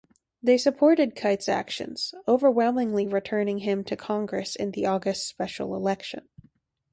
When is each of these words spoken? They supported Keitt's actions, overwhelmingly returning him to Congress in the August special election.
They 0.41 0.57
supported 0.57 1.13
Keitt's 1.15 1.47
actions, 1.47 2.15
overwhelmingly 2.27 3.05
returning 3.05 3.59
him 3.59 3.83
to 3.83 3.95
Congress 3.95 4.55
in 4.55 4.71
the 4.71 4.87
August 4.87 5.27
special 5.27 5.75
election. 5.75 6.27